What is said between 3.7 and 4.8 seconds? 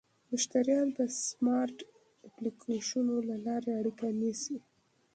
اړیکه نیسي.